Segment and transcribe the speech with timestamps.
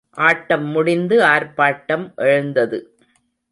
[0.17, 2.79] ஆட்டம் முடிந்து ஆர்ப்பாட்டம் எழுந்தது.